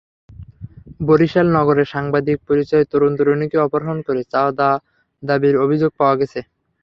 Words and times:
বরিশাল 0.99 1.47
নগরে 1.57 1.83
সাংবাদিক 1.93 2.37
পরিচয়ে 2.47 2.89
তরুণ-তরুণীকে 2.91 3.57
অপহরণ 3.61 3.97
করে 4.07 4.21
চাঁদা 4.33 4.69
দাবির 5.23 5.55
অভিযোগ 5.63 5.91
পাওয়া 5.99 6.15
গেছে। 6.19 6.39